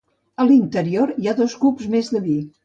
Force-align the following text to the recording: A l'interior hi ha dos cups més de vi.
A 0.43 0.45
l'interior 0.51 1.13
hi 1.25 1.29
ha 1.29 1.35
dos 1.41 1.55
cups 1.67 1.89
més 1.97 2.11
de 2.17 2.25
vi. 2.27 2.41